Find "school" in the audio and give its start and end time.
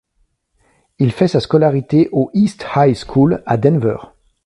2.95-3.43